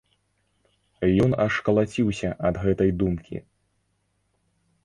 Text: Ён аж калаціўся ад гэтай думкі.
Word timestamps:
Ён 1.25 1.31
аж 1.45 1.53
калаціўся 1.69 2.29
ад 2.49 2.55
гэтай 2.65 2.91
думкі. 3.03 3.37